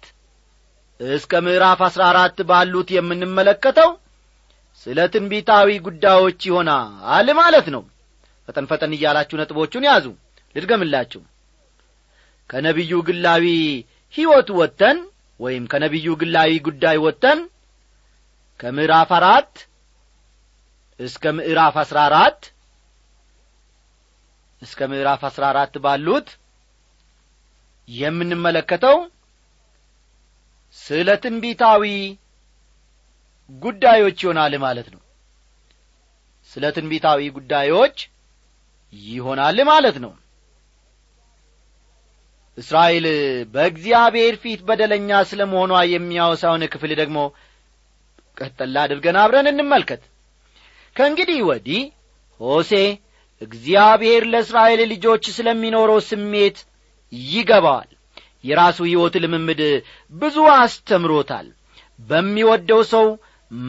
እስከ 0.99 1.33
ምዕራፍ 1.45 1.81
አሥራ 1.87 2.01
አራት 2.11 2.37
ባሉት 2.49 2.89
የምንመለከተው 2.95 3.91
ስለ 4.87 4.99
ትንቢታዊ 5.13 5.69
ጉዳዮች 5.87 6.39
ይሆናል 6.49 7.27
ማለት 7.39 7.67
ነው። 7.75 7.83
ፈጠን 8.47 8.67
ፈጠን 8.69 8.91
እያላችሁ 8.95 9.35
ነጥቦቹን 9.39 9.83
ያዙ። 9.89 10.05
ልድገምላችሁ። 10.55 11.21
ከነቢዩ 12.49 12.93
ግላዊ 13.07 13.45
ሕይወት 14.13 14.49
ወጥተን 14.59 14.97
ወይም 15.39 15.63
ከነቢዩ 15.71 16.07
ግላዊ 16.21 16.51
ጉዳይ 16.67 16.97
ወጥተን 17.03 17.39
ከምዕራፍ 18.59 19.11
አራት 19.17 19.51
እስከ 20.99 21.23
ምዕራፍ 21.37 21.75
አሥራ 21.81 21.97
አራት 22.09 22.39
እስከ 24.61 24.79
ምዕራፍ 24.91 25.21
አሥራ 25.27 25.43
አራት 25.53 25.75
ባሉት 25.83 26.29
የምንመለከተው 27.89 28.97
ስለ 30.77 31.09
ትንቢታዊ 31.23 31.83
ጉዳዮች 33.49 34.17
ይሆናል 34.23 34.53
ማለት 34.63 34.87
ነው። 34.93 35.01
ስለ 36.51 36.65
ትንቢታዊ 36.75 37.21
ጉዳዮች 37.37 37.97
ይሆናል 38.93 39.57
ማለት 39.69 39.97
ነው። 40.03 40.11
እስራኤል 42.57 43.05
በእግዚአብሔር 43.53 44.35
ፊት 44.41 44.61
በደለኛ 44.67 45.19
ስለ 45.29 45.41
መሆኗ 45.51 45.73
የሚያወሳውን 45.91 46.63
ክፍል 46.73 46.91
ደግሞ 47.01 47.17
ቀጠላ 48.37 48.75
አድርገን 48.85 49.17
አብረን 49.21 49.47
እንመልከት። 49.51 50.01
ከእንግዲህ 50.95 51.39
ወዲህ 51.49 51.81
ሆሴ 52.39 52.71
እግዚአብሔር 53.41 54.23
ለእስራኤል 54.31 54.81
ልጆች 54.91 55.23
ስለሚኖረው 55.37 55.99
ስሜት 56.09 56.57
ይገባዋል። 57.31 57.89
የራሱ 58.43 58.77
ሕይወት 58.87 59.15
ልምምድ 59.23 59.61
ብዙ 60.13 60.37
አስተምሮታል። 60.55 61.47
በሚወደው 61.99 62.81
ሰው 62.91 63.05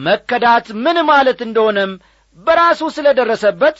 መከዳት 0.03 0.67
ምን 0.83 0.97
ማለት 1.09 1.39
እንደሆነም 1.45 1.91
በራሱ 2.39 2.81
ስለ 2.95 3.07
ደረሰበት 3.19 3.77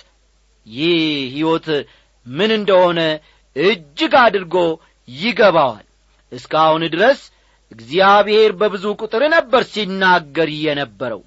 ይህ 0.67 1.03
ሕይወት 1.35 1.67
ምን 2.25 2.51
እንደሆነ 2.57 2.99
እጅግ 3.55 4.13
አድርጎ 4.21 4.55
ይገባዋል። 5.07 5.85
እስካሁን 6.31 6.83
ድረስ 6.93 7.19
እግዚአብሔር 7.71 8.51
በብዙ 8.59 8.85
ቁጥር 9.01 9.23
ነበር 9.35 9.61
ሲናገር 9.71 10.49
የነበረው። 10.63 11.21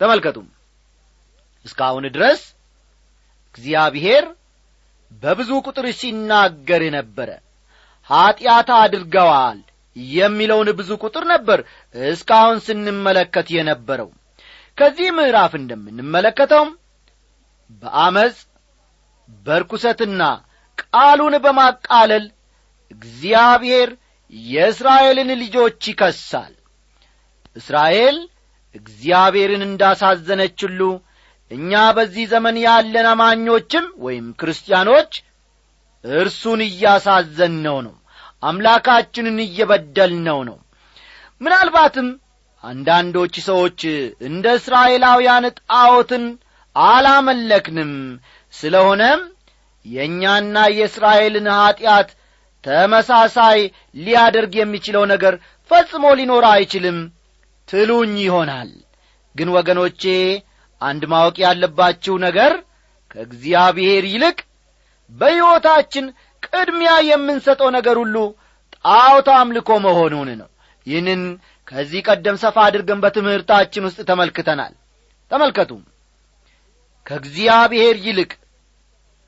ተመልከቱም። 0.00 0.48
እስካሁን 1.66 2.04
ድረስ 2.14 2.40
እግዚአብሔር 3.54 4.24
በብዙ 5.12 5.50
ቁጥር 5.66 5.86
ሲናገር 6.00 6.82
ነበረ 6.96 7.30
ኀጢአት 8.10 8.68
አድርገዋል 8.78 9.58
የሚለውን 10.14 10.68
ብዙ 10.78 10.90
ቁጥር 11.02 11.24
ነበር 11.32 11.58
እስካሁን 11.94 12.58
ስንመለከት 12.66 13.48
የነበረው 13.56 14.08
ከዚህ 14.78 15.08
ምዕራፍ 15.16 15.52
እንደምንመለከተውም 15.58 16.70
በአመፅ 17.82 18.36
በርኩሰትና 19.46 20.22
ቃሉን 20.82 21.34
በማቃለል 21.44 22.24
እግዚአብሔር 22.90 23.90
የእስራኤልን 24.32 25.30
ልጆች 25.42 25.80
ይከሳል። 25.90 26.54
እስራኤል 27.56 28.16
እግዚአብሔርን 28.74 29.62
እንዳሳዘነች 29.68 30.58
ሁሉ 30.66 30.80
እኛ 31.50 31.72
በዚህ 31.96 32.24
ዘመን 32.32 32.56
ያለን 32.64 33.06
አማኞችም 33.12 33.86
ወይም 34.04 34.26
ክርስቲያኖች 34.40 35.12
እርሱን 36.04 36.60
እያሳዘንነው 36.66 37.78
ነው 37.86 37.94
አምላካችንን 38.42 39.38
እየበደልነው 39.44 40.38
ነው። 40.48 40.58
ምናልባትም 41.40 42.08
አንዳንዶች 42.64 43.34
ሰዎች 43.46 43.80
እንደ 44.28 44.46
እስራኤላውያን 44.58 45.44
ጣዖትን 45.70 46.24
አላመለክንም። 46.76 47.92
ስለሆነም 48.54 49.20
የእኛና 49.86 50.56
የእስራኤልን 50.72 51.46
ኀጢአት 51.56 52.08
ተመሳሳይ 52.64 53.60
ሊያደርግ 53.96 54.52
የሚችለው 54.58 55.04
ነገር 55.12 55.34
ፈጽሞ 55.70 56.04
ሊኖር 56.18 56.44
አይችልም። 56.50 56.98
ትሉኝ 57.68 58.14
ይሆናል። 58.24 58.70
ግን 59.36 59.48
ወገኖቼ 59.56 60.02
አንድ 60.80 61.02
ማወቅ 61.12 61.36
ያለባችሁ 61.44 62.14
ነገር 62.26 62.52
ከእግዚአብሔር 63.10 64.04
ይልቅ 64.12 64.38
በሕይወታችን 65.10 66.04
ቅድሚያ 66.46 66.92
የምንሰጠው 67.08 67.68
ነገር 67.76 67.96
ሁሉ 68.02 68.16
ጣዖት 68.84 69.28
አምልኮ 69.36 69.70
መሆኑን 69.86 70.28
ነው 70.40 70.48
ይህንን 70.86 71.22
ከዚህ 71.68 72.00
ቀደም 72.08 72.36
ሰፋ 72.42 72.56
አድርገን 72.66 73.02
በትምህርታችን 73.04 73.86
ውስጥ 73.88 74.00
ተመልክተናል። 74.08 74.72
ተመልከቱ 75.30 75.70
ከእግዚአብሔር 77.06 77.96
ይልቅ 78.06 78.30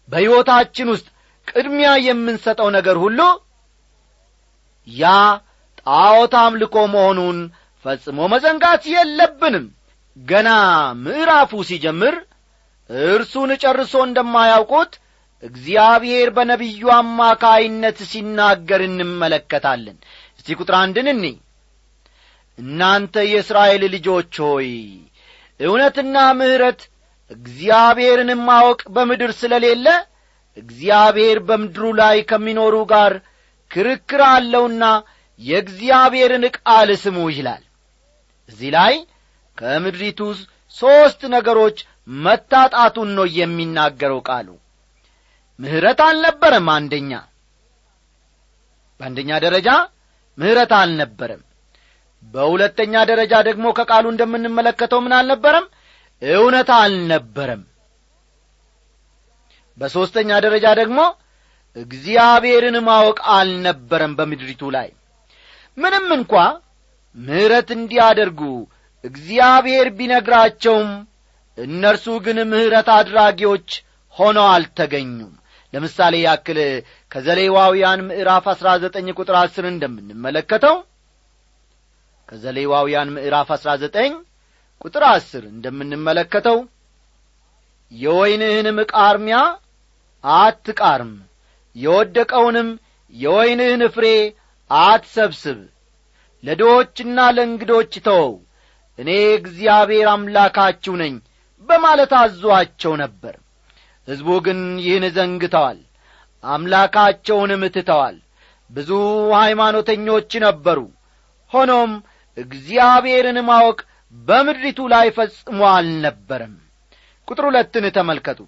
በሕይወታችን 0.09 0.88
ውስጥ 0.95 1.07
ቅድሚያ 1.49 1.91
የምንሰጠው 2.07 2.69
ነገር 2.77 2.97
ሁሉ 3.05 3.21
ያ 4.88 5.05
ጣዖት 5.81 6.35
አምልኮ 6.41 6.77
መሆኑን 6.95 7.38
ፈጽሞ 7.85 8.19
መዘንጋት 8.33 8.83
የለብንም። 8.93 9.65
ገና 10.17 10.49
ምዕራፉ 11.03 11.62
ሲጀምር 11.69 12.15
እርሱን 13.11 13.51
ጨርሶ 13.62 13.95
እንደማያውቁት 14.07 14.93
እግዚአብሔር 15.43 16.29
በነቢዩ 16.37 16.83
አማካይነት 16.97 17.99
ሲናገር 18.11 18.81
እንመለከታለን 18.88 19.97
እስቲ 20.44 20.55
ቁጥር 20.59 20.74
አንድን 20.78 21.09
እናንተ 22.59 23.14
የእስራኤል 23.26 23.83
ልጆች 23.92 24.33
ሆይ 24.44 24.70
እውነትና 25.61 26.16
ምሕረት 26.38 26.81
እግዚአብሔርን 27.31 28.31
ማወቅ 28.48 28.81
በምድር 28.94 29.31
ስለሌለ 29.40 29.87
እግዚአብሔር 30.57 31.38
በምድሩ 31.48 31.85
ላይ 32.00 32.16
ከሚኖሩ 32.31 32.74
ጋር 32.90 33.12
ክርክር 33.70 34.22
አለውና 34.31 34.85
የእግዚአብሔርን 35.40 36.44
ቃል 36.59 36.90
ስሙ 37.02 37.18
ይላል። 37.33 37.62
እዚህ 38.48 38.72
ላይ 38.76 38.94
ከምድሪቱ 39.59 40.20
ሦስት 40.76 41.22
ነገሮች 41.35 41.78
መታጣቱን 42.09 43.11
ነው 43.18 43.26
የሚናገረው 43.38 44.20
ቃሉ። 44.28 44.48
ምሕረት 45.59 46.00
አልነበረም 46.09 46.68
አንደኛ። 46.76 47.12
በአንደኛ 49.00 49.33
ደረጃ 49.46 49.68
ምሕረት 50.38 50.73
አልነበረም። 50.79 51.42
በሁለተኛ 52.25 52.95
ደረጃ 53.11 53.35
ደግሞ 53.49 53.66
ከቃሉ 53.79 54.07
እንደምንመለከተው 54.12 55.01
ምን 55.05 55.14
አልነበረም? 55.18 55.66
እውነት 56.23 56.71
አልነበረም። 56.77 57.62
በሦስተኛ 59.79 60.31
ደረጃ 60.45 60.66
ደግሞ 60.81 61.01
እግዚአብሔርን 61.77 62.77
ማወቅ 62.88 63.18
አልነበረም 63.35 64.12
በምድሪቱ 64.18 64.62
ላይ። 64.77 64.88
ምንም 65.79 66.07
እንኳ 66.18 66.33
ምሕረት 67.16 67.68
እንዲያደርጉ 67.77 68.40
እግዚአብሔር 69.05 69.87
ቢነግራቸውም 69.99 70.90
እነርሱ 71.59 72.07
ግን 72.25 72.38
ምሕረት 72.53 72.88
አድራጊዎች 72.97 73.68
ሆነው 74.14 74.47
አልተገኙም 74.53 75.33
ለምሳሌ 75.73 76.15
ያክል 76.25 76.59
ከዘሌዋውያን 77.11 78.01
ምዕራፍ 78.09 78.47
አሥራ 78.53 78.69
ዘጠኝ 78.83 79.07
ቁጥር 79.19 79.37
አስር 79.41 79.65
እንደምንመለከተው 79.71 80.77
ከዘሌዋውያን 82.29 83.09
ምዕራፍ 83.17 83.49
አሥራ 83.57 83.71
ዘጠኝ 83.83 84.13
ቁጥር 84.81 85.05
አስር 85.11 85.43
እንደምንመለከተው 85.53 86.59
የወይንህንም 87.93 88.79
ቃርሚያ 88.93 89.39
አትቃርም 90.25 91.13
የወደቀውንም 91.77 92.69
የወይንህን 93.15 93.83
ፍሬ 93.95 94.07
አትሰብስብ 94.71 95.59
ለድዎችና 96.45 97.19
ለእንግዶች 97.37 97.93
ተወው 98.07 98.33
እኔ 98.99 99.11
እግዚአብሔር 99.37 100.07
አምላካችሁ 100.15 100.95
ነኝ 101.03 101.15
በማለት 101.69 102.13
አዞአቸው 102.21 102.93
ነበር 103.03 103.35
ሕዝቡ 104.09 104.29
ግን 104.47 104.61
ይህን 104.85 105.05
ዘንግተዋል 105.17 105.79
አምላካቸውንም 106.45 107.62
ትተዋል። 107.75 108.17
ብዙ 108.71 108.91
ሃይማኖተኞች 109.37 110.31
ነበሩ። 110.45 110.79
ሆኖም 111.53 111.91
እግዚአብሔርን 112.37 113.38
ማወቅ 113.49 113.79
በምድሪቱ 114.15 114.81
ላይ 114.93 115.07
ፈጽሞ 115.17 115.61
አልነበረም። 115.73 116.55
ቁጥር 117.29 117.45
ሁለትን 117.49 117.85
ተመልከቱ። 117.97 118.41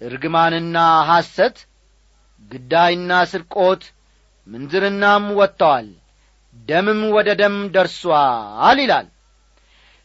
እርግማንና 0.00 0.76
ሐሰት 1.08 1.56
ግዳይና 2.50 3.12
ስርቆት 3.30 3.82
ምንዝርናም 4.46 5.24
ወጥተዋል 5.38 5.88
ደምም 6.68 7.00
ወደ 7.16 7.28
ደም 7.40 7.56
ደርሷል 7.74 8.78
ይላል። 8.82 9.08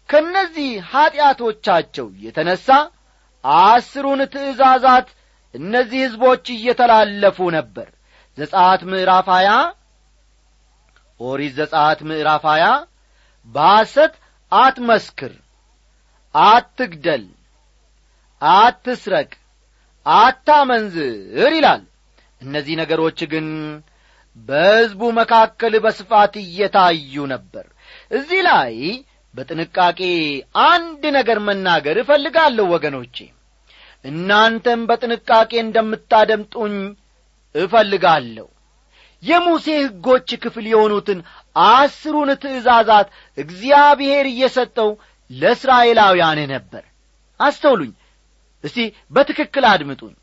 ከእነዚህ 0.09 0.69
ኀጢአቶቻቸው 0.89 2.07
የተነሣ 2.25 2.67
አስሩን 3.59 4.21
ትእዛዛት 4.33 5.07
እነዚህ 5.55 5.99
ሕዝቦች 6.05 6.45
እየተላለፉ 6.55 7.37
ነበር። 7.57 7.87
ዘጻት 8.37 8.81
ምዕራፍ 8.91 9.27
ሀያ 9.35 9.49
ኦሪት 11.19 11.53
ዘጻት 11.59 11.99
ምዕራፍ 12.09 12.43
ሀያ 12.51 12.65
በሐሰት 13.47 14.13
አትመስክር 14.51 15.33
አትግደል 16.35 17.25
አትስረቅ 18.41 19.29
አታመንዝር 20.05 21.51
ይላል። 21.55 21.83
እነዚህ 22.41 22.75
ነገሮች 22.81 23.19
ግን 23.31 23.47
በሕዝቡ 24.37 25.01
መካከል 25.19 25.73
በስፋት 25.83 26.33
እየታዩ 26.41 27.25
ነበር። 27.33 27.65
እዚህ 28.11 28.41
ላይ 28.49 28.73
በጥንቃቄ 29.35 29.99
አንድ 30.65 31.03
ነገር 31.17 31.37
መናገር 31.47 31.97
እፈልጋለሁ 32.01 32.65
ወገኖቼ። 32.73 33.17
እናንተም 34.05 34.81
በጥንቃቄ 34.89 35.51
እንደምታደምጡኝ 35.61 36.75
እፈልጋለሁ። 37.55 38.47
የሙሴ 39.23 39.65
ሕጎች 39.81 40.29
ክፍል 40.43 40.65
የሆኑትን 40.71 41.19
አስሩን 41.69 42.29
ትእዛዛት 42.43 43.07
እግዚአብሔር 43.37 44.25
እየሰጠው 44.31 44.89
ለእስራኤላውያን 45.29 46.39
ነበር። 46.53 46.83
አስተውሉኝ 47.39 47.91
እስቲ 48.63 48.77
በትክክል 49.11 49.65
አድምጡኝ። 49.71 50.13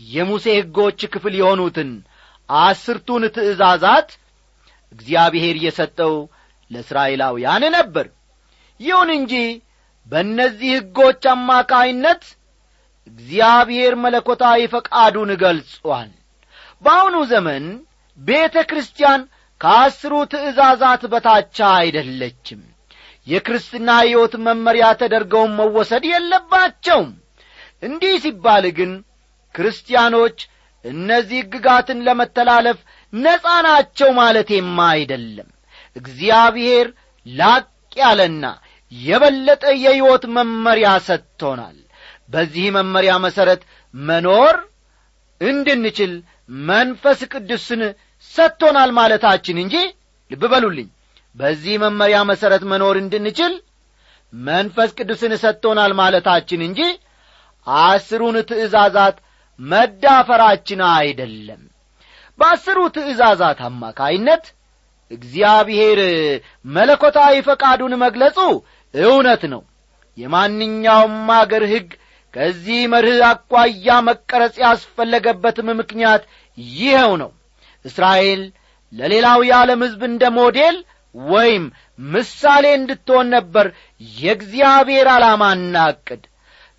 የሙሴ 0.00 0.46
ሕጎች 0.58 1.00
ክፍል 1.12 1.34
የሆኑትን 1.40 1.90
አስርቱን 2.48 3.24
ትእዛዛት 3.36 4.08
እግዚአብሔር 4.92 5.56
የሰጠው 5.64 6.14
ለእስራኤላውያን 6.74 7.64
ነበር። 7.76 8.06
ይሁን 8.80 9.10
እንጂ 9.16 9.34
በእነዚህ 10.12 10.70
ሕጎች 10.76 11.22
አማካይነት 11.32 12.22
እግዚአብሔር 13.06 13.94
መለኮታዊ 14.02 14.60
ፈቃዱን 14.72 15.30
ገልጿል። 15.42 16.10
በአሁኑ 16.82 17.16
ዘመን 17.30 17.64
ቤተ 18.18 18.56
ክርስቲያን 18.70 19.22
ከአስሩ 19.60 20.14
ትእዛዛት 20.32 21.02
በታቻ 21.12 21.58
አይደለችም። 21.80 22.62
የክርስትና 23.26 23.90
ሕይወት 24.02 24.34
መመሪያ 24.46 24.86
ተደርገውን 25.00 25.52
መወሰድ 25.58 26.04
የለባቸውም። 26.08 27.10
እንዲህ 27.82 28.14
ሲባል 28.24 28.64
ግን 28.78 28.92
ክርስቲያኖች 29.54 30.38
እነዚህ 30.84 31.38
ሕግጋትን 31.42 31.98
ለመተላለፍ 32.06 32.78
ነጻ 33.12 33.46
ናቸው 33.66 34.08
ማለቴማ 34.18 34.78
አይደለም 34.94 35.48
እግዚአብሔር 35.96 36.86
ላቅ 37.26 37.64
ያለና 37.96 38.44
የበለጠ 38.92 39.64
የሕይወት 39.82 40.24
መመሪያ 40.36 40.88
ሰጥቶናል። 41.06 41.76
በዚህ 42.30 42.66
መመሪያ 42.76 43.12
መሠረት 43.24 43.62
መኖር 43.94 44.56
እንድንችል 45.40 46.12
መንፈስ 46.68 47.20
ቅዱስን 47.32 47.82
ሰጥቶናል 48.32 48.90
ማለታችን 48.98 49.56
እንጂ 49.62 49.76
ልብ 50.30 50.42
በሉልኝ። 50.52 50.88
በዚህ 51.36 51.74
መመሪያ 51.84 52.18
መሠረት 52.30 52.64
መኖር 52.72 52.96
እንድንችል 53.02 53.54
መንፈስ 54.32 54.90
ቅዱስን 54.98 55.32
ሰጥቶናል 55.42 55.92
ማለታችን 56.00 56.60
እንጂ 56.68 56.80
አስሩን 57.66 58.36
ትእዛዛት 58.48 59.16
መዳፈራችን 59.58 60.80
አይደለም። 60.94 61.62
በአስሩ 62.38 62.78
ትእዛዛት 62.96 63.58
አማካይነት 63.68 64.44
እግዚአብሔር 65.14 66.00
መለኮታዊ 66.70 67.34
ፈቃዱን 67.46 67.94
መግለጹ 68.02 68.38
እውነት 68.94 69.42
ነው። 69.52 69.62
የማንኛውም 70.18 71.30
አገር 71.36 71.64
ሕግ 71.70 71.88
ከዚህ 72.34 72.80
መርህ 72.92 73.20
አኳያ 73.28 73.96
መቀረጽ 74.08 74.54
ያስፈለገበትም 74.62 75.68
ምክንያት 75.80 76.22
ይኸው 76.78 77.12
ነው። 77.22 77.30
እስራኤል 77.84 78.42
ለሌላው 78.92 79.40
የዓለም 79.46 79.80
ሕዝብ 79.84 80.02
እንደ 80.08 80.24
ሞዴል 80.36 80.76
ወይም 81.14 81.64
ምሳሌ 82.08 82.64
እንድትሆን 82.78 83.26
ነበር 83.34 83.66
የእግዚአብሔር 84.18 85.08
ዓላማና 85.12 85.84
ዕቅድ 85.92 86.22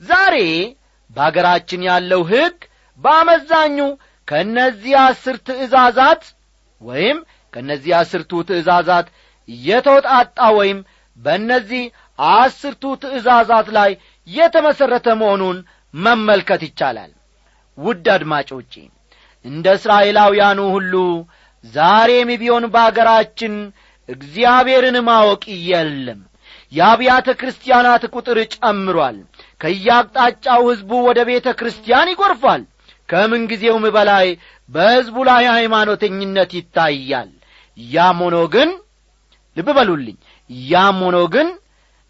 ዛሬ 0.04 0.36
በአገራችን 1.10 1.82
ያለው 1.88 2.22
ሕግ 2.32 2.58
በአመዛኙ 3.00 3.78
ከእነዚህ 4.28 4.94
አስር 5.04 5.36
ትእዛዛት 5.48 6.24
ወይም 6.82 7.18
ከእነዚህ 7.56 7.94
አስርቱ 8.00 8.32
ትእዛዛት 8.48 9.08
የተውጣጣ 9.50 10.40
ወይም 10.58 10.80
በእነዚህ 11.18 11.84
አስርቱ 12.36 12.84
ትእዛዛት 13.04 13.68
ላይ 13.78 13.92
የተመሠረተ 14.28 15.08
መሆኑን 15.22 15.58
መመልከት 15.94 16.62
ይቻላል። 16.68 17.12
ውድ 17.78 18.06
አድማጮቼ 18.14 18.74
እንደ 19.46 19.66
እስራኤላውያኑ 19.78 20.60
ሁሉ 20.76 20.94
ዛሬም 21.64 22.30
ቢሆን 22.42 22.66
በአገራችን 22.74 23.54
እግዚአብሔርን 24.10 24.98
ማወቅ 25.08 25.44
የለም። 25.70 26.20
የአብያተ 26.72 27.28
ክርስቲያናት 27.40 28.04
ቁጥር 28.16 28.38
ጨምሯል። 28.56 29.18
ከያቅጣጫው 29.62 30.62
ሕዝቡ 30.70 30.92
ወደ 31.08 31.20
ቤተ 31.30 31.48
ክርስቲያን 31.60 32.12
ይጐርፋል 32.14 32.64
ከምንጊዜውም 33.10 33.86
በላይ 33.96 34.28
በሕዝቡ 34.70 35.18
ላይ 35.30 35.44
ሃይማኖተኝነት 35.56 36.52
ይታያል 36.58 37.30
ያም 37.78 38.20
ሆኖ 38.24 38.38
ግን 38.54 38.70
ልብ 39.58 39.68
በሉልኝ 39.78 40.18
ያም 40.70 41.00
ሆኖ 41.06 41.18
ግን 41.34 41.48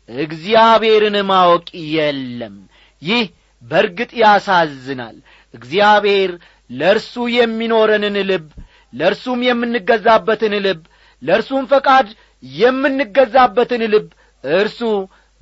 እግዚአብሔርን 0.09 1.17
ማወቅ 1.29 1.67
የለም። 1.93 2.55
ይህ 3.01 3.23
በርግጥ 3.63 4.11
ያሳዝናል። 4.21 5.15
እግዚአብሔር 5.53 6.31
ለእርሱ 6.69 7.13
የሚኖረንን 7.35 8.17
ልብ 8.29 8.47
ለእርሱም 8.93 9.39
የምንገዛበትን 9.47 10.53
ልብ 10.65 10.81
ለእርሱም 11.23 11.63
ፈቃድ 11.71 12.07
የምንገዛበትን 12.43 13.83
ልብ 13.93 14.07
እርሱ 14.43 14.79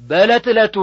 በዕለት 0.01 0.45
ዕለቱ 0.51 0.77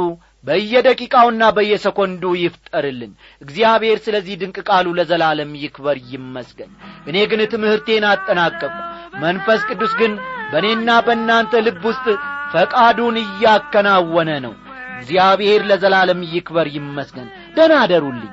በየደቂቃውና 0.46 1.42
በየሰኮንዱ 1.57 2.22
ይፍጠርልን። 2.42 3.11
እግዚአብሔር 3.42 3.98
ስለዚህ 4.05 4.35
ድንቅ 4.40 4.59
ቃሉ 4.68 4.87
ለዘላለም 4.98 5.50
ይክበር 5.62 5.96
ይመስገን። 6.12 6.70
እኔ 7.07 7.16
ግን 7.31 7.40
ትምህርቴን 7.53 8.05
አጠናቀቁ 8.11 8.72
መንፈስ 9.12 9.61
ቅዱስ 9.68 9.92
ግን 10.01 10.12
በእኔና 10.53 10.90
በእናንተ 11.07 11.62
ልብ 11.66 11.85
ውስጥ 11.88 12.07
ፈቃዱን 12.53 13.16
እያከናወነ 13.23 14.31
ነው። 14.46 14.55
እግዚአብሔር 14.96 15.61
ለዘላለም 15.70 16.20
ይክበር 16.33 16.68
ይመስገን። 16.75 17.29
ደና 17.57 17.73
አደሩልኝ። 17.85 18.33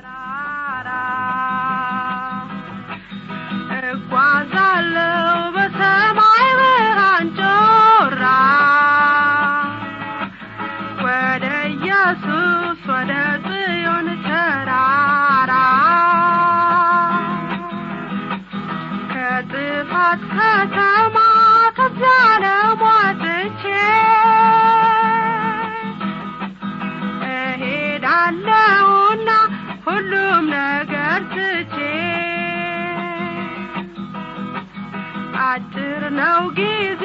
እጓዛለሁ 3.92 5.17
ነው 36.20 36.42
ጊዜ 36.58 37.04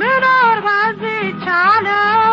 ምኖር 0.00 0.58
በዚቻለው 0.66 2.25